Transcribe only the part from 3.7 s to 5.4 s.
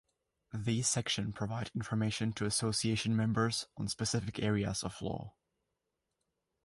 on specific areas of law.